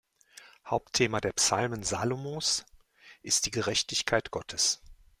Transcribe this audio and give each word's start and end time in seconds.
Hauptthema 0.65 1.21
der 1.21 1.33
Psalmen 1.33 1.83
Salomos 1.83 2.65
ist 3.21 3.45
die 3.45 3.51
Gerechtigkeit 3.51 4.31
Gottes. 4.31 4.81